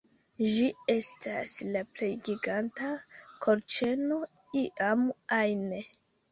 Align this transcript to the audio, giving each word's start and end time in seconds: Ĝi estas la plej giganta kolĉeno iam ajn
Ĝi 0.53 0.69
estas 0.93 1.53
la 1.75 1.83
plej 1.99 2.09
giganta 2.31 2.91
kolĉeno 3.47 4.21
iam 4.67 5.09
ajn 5.41 5.67